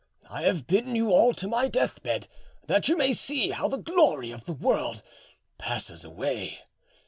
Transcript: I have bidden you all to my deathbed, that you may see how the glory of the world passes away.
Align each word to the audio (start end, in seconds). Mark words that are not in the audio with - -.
I 0.27 0.41
have 0.45 0.65
bidden 0.65 0.95
you 0.95 1.11
all 1.11 1.31
to 1.35 1.47
my 1.47 1.67
deathbed, 1.67 2.27
that 2.65 2.87
you 2.87 2.97
may 2.97 3.13
see 3.13 3.51
how 3.51 3.67
the 3.67 3.77
glory 3.77 4.31
of 4.31 4.47
the 4.47 4.53
world 4.53 5.03
passes 5.59 6.03
away. 6.03 6.61